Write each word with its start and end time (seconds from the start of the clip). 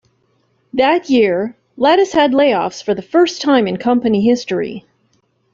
That 0.73 1.11
year, 1.11 1.55
Lattice 1.77 2.11
had 2.13 2.31
layoffs 2.31 2.83
for 2.83 2.95
the 2.95 3.03
first 3.03 3.39
time 3.43 3.67
in 3.67 3.77
company 3.77 4.21
history. 4.25 4.83